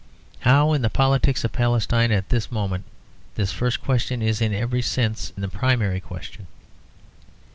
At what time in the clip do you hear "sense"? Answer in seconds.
4.81-5.31